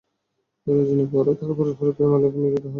এ 0.67 0.77
রজনীর 0.77 1.09
পরেও 1.13 1.37
তারা 1.39 1.53
পরস্পরে 1.59 1.91
প্রেমালাপে 1.97 2.37
মিলিত 2.37 2.55
হয়। 2.57 2.69